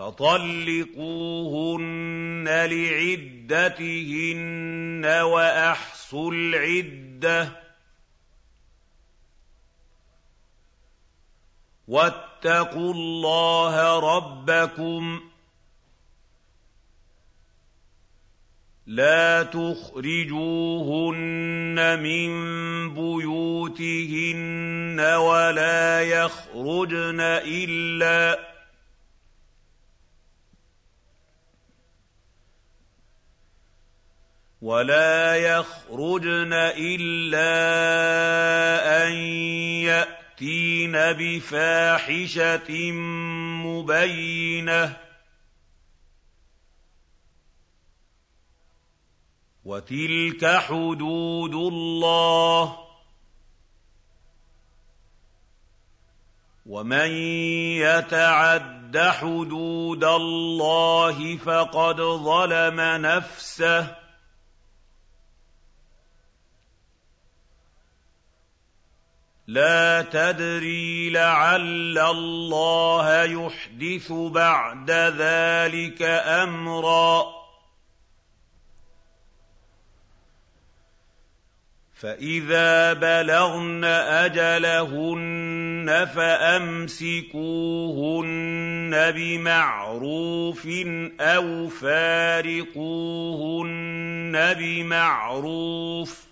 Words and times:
فطلقوهن 0.00 1.84
لعدتهن 3.52 5.04
وأحصوا 5.22 6.32
العدة 6.32 7.60
واتقوا 11.88 12.94
الله 12.94 13.98
ربكم 14.16 15.20
لا 18.86 19.42
تخرجوهن 19.42 21.18
من 22.02 22.30
بيوتهن 22.94 25.00
ولا 25.00 26.02
يخرجن 26.02 27.20
إلا 27.44 28.49
ولا 34.62 35.36
يخرجن 35.36 36.52
الا 36.76 37.56
ان 39.06 39.12
ياتين 39.88 40.92
بفاحشه 40.92 42.92
مبينه 43.64 44.96
وتلك 49.64 50.46
حدود 50.46 51.54
الله 51.54 52.76
ومن 56.66 57.10
يتعد 57.80 58.98
حدود 58.98 60.04
الله 60.04 61.36
فقد 61.36 62.00
ظلم 62.00 62.80
نفسه 62.80 64.00
لا 69.50 70.02
تدري 70.02 71.10
لعل 71.10 71.98
الله 71.98 73.22
يحدث 73.24 74.12
بعد 74.12 74.90
ذلك 74.90 76.02
أمرا. 76.42 77.24
فإذا 81.94 82.92
بلغن 82.92 83.84
أجلهن 84.24 86.08
فأمسكوهن 86.14 87.30
بمعروف 89.10 90.68
أو 91.20 91.68
فارقوهن 91.68 92.74
بمعروف. 94.58 96.29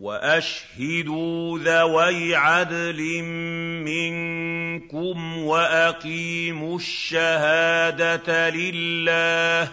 وأشهدوا 0.00 1.58
ذوي 1.58 2.34
عدل 2.34 3.22
منكم 3.84 5.38
وأقيموا 5.38 6.76
الشهادة 6.76 8.50
لله 8.50 9.72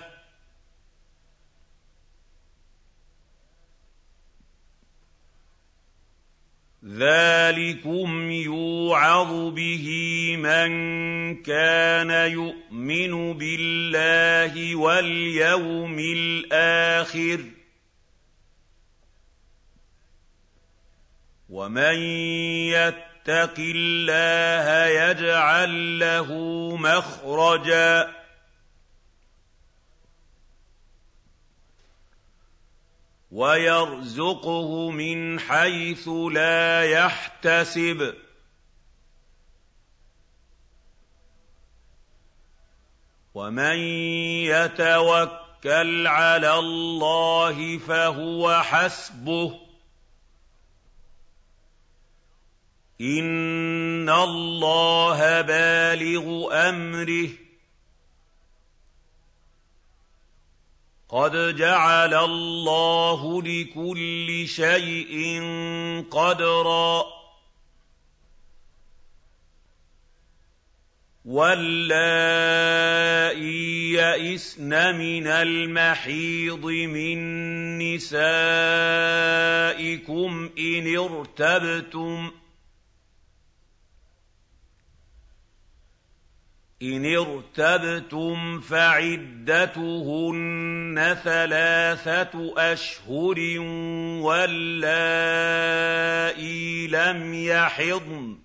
ذلكم 6.86 8.32
يوعظ 8.32 9.54
به 9.54 9.88
من 10.40 10.70
كان 11.36 12.32
يؤمن 12.32 13.34
بالله 13.34 14.76
واليوم 14.76 16.00
الآخر 16.00 17.57
ومن 21.50 21.96
يتق 22.76 23.54
الله 23.58 24.86
يجعل 24.86 26.00
له 26.00 26.32
مخرجا 26.78 28.14
ويرزقه 33.32 34.90
من 34.90 35.40
حيث 35.40 36.10
لا 36.32 36.84
يحتسب 36.84 38.14
ومن 43.34 43.78
يتوكل 44.46 46.08
على 46.08 46.54
الله 46.54 47.78
فهو 47.78 48.62
حسبه 48.64 49.67
إِنَّ 53.02 54.10
اللَّهَ 54.10 55.42
بَالِغُ 55.42 56.50
أَمْرِهِ 56.70 57.28
ۚ. 57.28 57.32
قَدْ 61.10 61.56
جَعَلَ 61.56 62.14
اللَّهُ 62.14 63.42
لِكُلِّ 63.44 64.48
شَيْءٍ 64.48 65.42
قَدْرًا. 66.12 67.04
وَاللَّائِي 71.26 71.94
يَئِسْنَ 73.94 74.96
مِنَ 74.98 75.28
الْمَحِيضِ 75.28 76.66
مِن 76.66 77.18
نِّسَائِكُمْ 77.78 78.30
إِنِ 80.60 80.98
ارْتَبْتُمْ 80.98 82.30
ۖ 82.30 82.34
إِنِ 86.82 87.16
ارْتَبْتُمْ 87.16 88.60
فَعِدَّتُهُنَّ 88.60 89.78
ثَلَاثَةُ 91.24 92.54
أَشْهُرٍ 92.58 93.60
وَاللَّائِي 94.22 94.88
لَمْ 96.88 97.34
يَحِضْنَ 97.34 98.36
ۚ. 98.36 98.38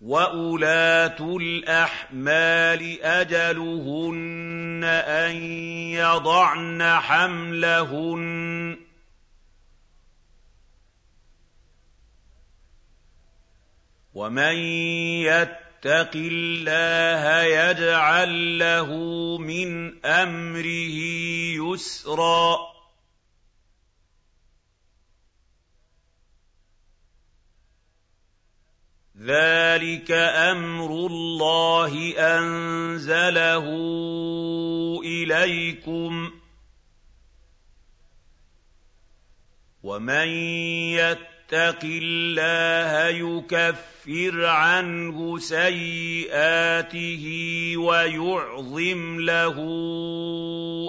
وَأُولَاتُ 0.00 1.20
الْأَحْمَالِ 1.20 3.02
أَجَلُهُنَّ 3.02 4.84
أَن 4.84 5.36
يَضَعْنَ 5.92 6.82
حَمْلَهُنَّ 6.82 8.46
ۚ 8.46 8.49
ومن 14.14 14.56
يتق 15.26 16.10
الله 16.14 17.42
يجعل 17.42 18.58
له 18.58 18.88
من 19.38 20.04
امره 20.04 20.96
يسرا 21.60 22.70
ذلك 29.20 30.10
أمر 30.50 31.06
الله 31.06 32.14
انزله 32.18 33.66
اليكم 35.04 36.30
ومن 39.82 40.28
يتق 40.98 41.30
يتق 41.52 41.82
الله 41.84 43.08
يكفر 43.08 44.46
عنه 44.46 45.38
سيئاته 45.38 47.24
ويعظم 47.76 49.20
له 49.20 49.56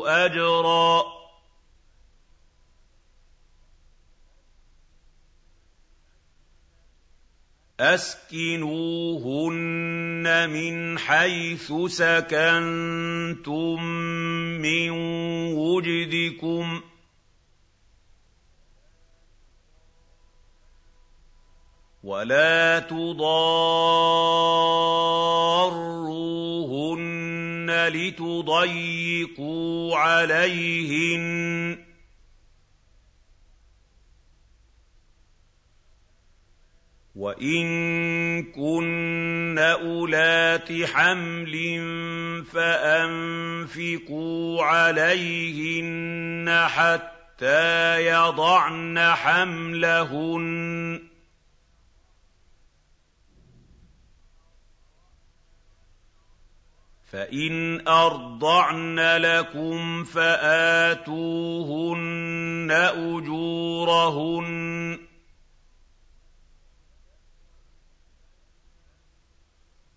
أجرا. 0.05 1.03
أسكنوهن 7.79 9.29
من 10.49 10.99
حيث 10.99 11.73
سكنتم 11.87 13.83
من 14.61 14.89
وجدكم 15.57 16.81
ولا 22.03 22.79
تضاروهن 22.79 23.31
لتضيقوا 27.93 29.97
عليهن 29.97 31.77
وَإِن 37.15 38.43
كُنَّ 38.51 39.57
أُولَاتِ 39.59 40.83
حَمْلٍ 40.83 41.55
فَأَنفِقُوا 42.51 44.63
عَلَيْهِنَّ 44.63 46.65
حَتَّىٰ 46.67 48.05
يَضَعْنَ 48.07 48.99
حَمْلَهُنَّ 48.99 50.99
ۚ 50.99 51.01
فَإِنْ 57.11 57.87
أَرْضَعْنَ 57.87 58.99
لَكُمْ 59.17 60.03
فَآتُوهُنَّ 60.03 61.11
أُجُورَهُنَّ 62.95 64.49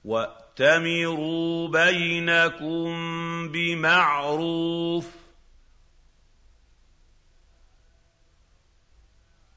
وَأْتَمِرُوا 0.05 1.69
بَيْنَكُم 1.69 2.89
بِمَعْرُوفٍ 3.49 5.07
ۖ 5.07 5.11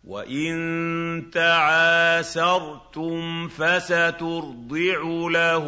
وَإِن 0.07 1.29
تَعَاسَرْتُمْ 1.33 3.17
فَسَتُرْضِعُ 3.47 5.01
لَهُ 5.29 5.65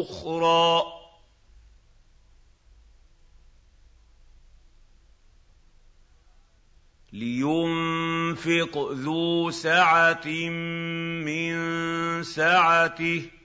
أُخْرَىٰ 0.00 0.82
لِيُنفِقْ 7.12 8.78
ذُو 8.92 9.50
سَعَةٍ 9.50 10.28
مِّن 11.24 11.52
سَعَتِهِ 12.22 13.20
ۖ 13.20 13.41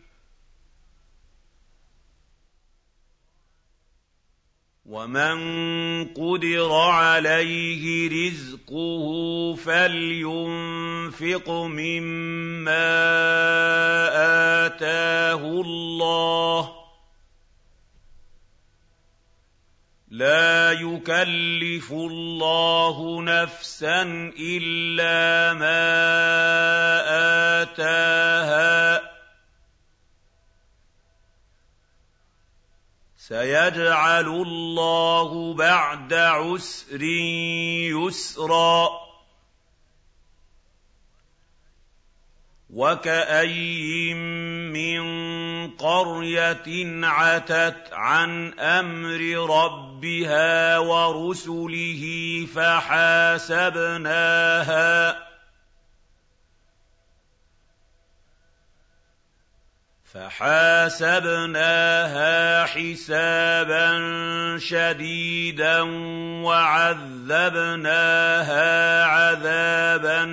وَمَن 4.87 6.05
قُدِرَ 6.15 6.71
عَلَيْهِ 6.73 7.83
رِزْقُهُ 8.09 9.07
فَلْيُنفِقْ 9.55 11.49
مِمَّا 11.51 12.87
آتَاهُ 14.65 15.43
اللَّهُ 15.43 16.71
لَا 20.11 20.71
يُكَلِّفُ 20.71 21.91
اللَّهُ 21.91 23.21
نَفْسًا 23.21 24.01
إِلَّا 24.39 25.53
مَا 25.53 25.83
آتَاهَا 27.61 28.97
ۚ 28.99 29.16
سَيَجْعَلُ 33.27 34.27
اللَّهُ 34.27 35.53
بَعْدَ 35.53 36.13
عُسْرٍ 36.13 37.03
يُسْرًا. 37.91 38.89
وَكَأَيِّن 42.69 44.17
مِّن 44.71 45.01
قَرْيَةٍ 45.71 46.67
عَتَتْ 47.03 47.89
عَنْ 47.91 48.59
أَمْرِ 48.59 49.19
رَبِّهَا 49.49 50.77
وَرُسُلِهِ 50.77 52.03
فَحَاسَبْنَاهَا. 52.55 53.77
فَحَاسَبْنَاهَا 60.13 61.55
حِسَابًا 62.65 63.91
شَدِيدًا 64.57 65.81
وَعَذَّبْنَاهَا 66.43 67.53
عَذَابًا 69.03 70.25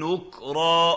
نُّكْرًا. 0.00 0.96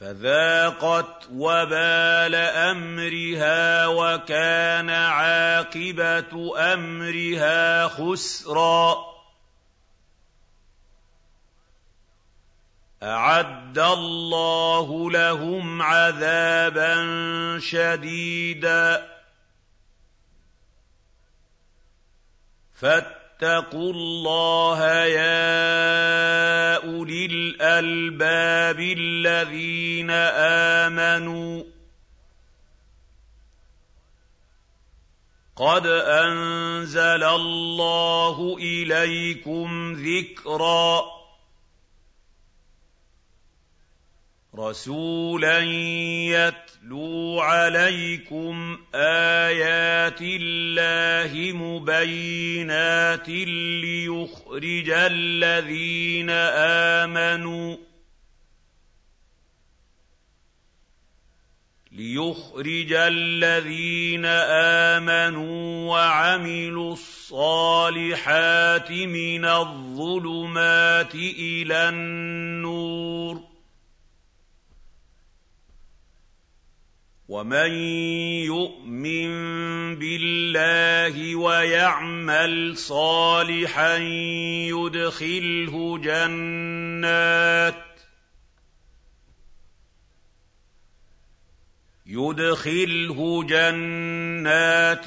فَذَاقَتْ 0.00 1.28
وَبَالَ 1.32 2.34
أَمْرِهَا 2.34 3.86
وَكَانَ 3.86 4.90
عَاقِبَةُ 4.90 6.52
أَمْرِهَا 6.72 7.88
خُسْرًا. 7.88 9.15
أَعَدَّ 13.02 13.78
اللَّهُ 13.78 15.10
لَهُمْ 15.10 15.82
عَذَابًا 15.82 16.96
شَدِيدًا. 17.58 19.16
فَاتَّقُوا 22.74 23.92
اللَّهَ 23.92 24.86
يَا 25.04 26.76
أُولِي 26.76 27.26
الْأَلْبَابِ 27.26 28.80
الَّذِينَ 28.80 30.10
آمَنُوا. 30.10 31.62
قَدْ 35.56 35.86
أَنزَلَ 35.86 37.24
اللَّهُ 37.24 38.56
إِلَيْكُمْ 38.58 39.92
ذِكْرًا. 39.92 41.15
رَّسُولًا 44.58 45.58
يَتْلُو 46.32 47.40
عَلَيْكُمْ 47.40 48.78
آيَاتِ 48.94 50.18
اللَّهِ 50.22 51.52
مُبَيِّنَاتٍ 51.52 53.28
لِّيُخْرِجَ 53.28 54.90
الَّذِينَ 54.90 56.30
آمَنُوا 57.00 57.76
لِيُخْرِجَ 61.92 62.92
الَّذِينَ 62.92 64.24
آمَنُوا 64.96 65.90
وَعَمِلُوا 65.92 66.92
الصَّالِحَاتِ 66.92 68.90
مِنَ 68.92 69.44
الظُّلُمَاتِ 69.44 71.14
إِلَى 71.14 71.88
النُّورِ 71.88 73.55
وَمَن 77.28 77.70
يُؤْمِن 78.46 79.28
بِاللَّهِ 79.98 81.36
وَيَعْمَلْ 81.36 82.76
صَالِحًا 82.76 83.96
يُدْخِلْهُ 84.70 85.98
جَنَّاتٍ 85.98 87.82
يُدْخِلْهُ 92.06 93.44
جَنَّاتٍ 93.44 95.04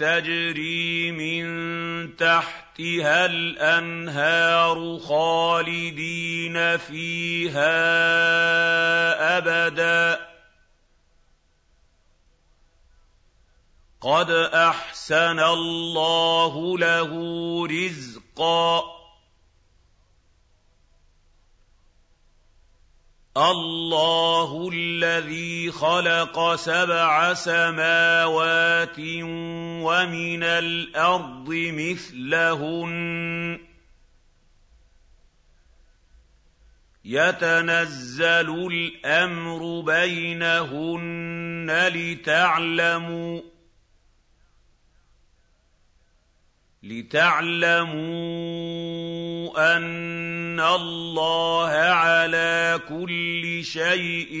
تَجْرِي 0.00 1.12
مِن 1.12 2.16
تَحْتِهَا 2.16 3.26
الْأَنْهَارُ 3.26 4.98
خَالِدِينَ 4.98 6.76
فِيهَا 6.76 7.76
أَبَدًا 9.38 10.32
قَدْ 14.02 14.30
أَحْسَنَ 14.30 15.40
اللَّهُ 15.40 16.78
لَهُ 16.78 17.10
رِزْقًا. 17.66 18.82
اللَّهُ 23.36 24.70
الَّذِي 24.74 25.70
خَلَقَ 25.70 26.54
سَبْعَ 26.54 27.34
سَمَاوَاتٍ 27.34 28.98
وَمِنَ 28.98 30.42
الْأَرْضِ 30.42 31.48
مِثْلَهُنَّ. 31.50 33.60
يَتَنَزَّلُ 37.04 38.68
الْأَمْرُ 38.72 39.80
بَيْنَهُنَّ 39.80 41.88
لِتَعْلَمُوا 41.88 43.51
لِتَعْلَمُوا 46.82 48.02
أَنَّ 49.76 50.60
اللَّهَ 50.60 51.70
عَلَىٰ 51.70 52.80
كُلِّ 52.88 53.60
شَيْءٍ 53.64 54.34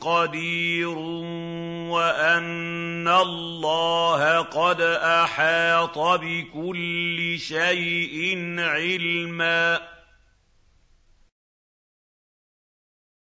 قَدِيرٌ 0.00 0.98
وَأَنَّ 1.92 3.08
اللَّهَ 3.08 4.38
قَدْ 4.40 4.80
أَحَاطَ 4.80 5.98
بِكُلِّ 5.98 7.36
شَيْءٍ 7.38 8.36
عِلْمًا 8.58 9.93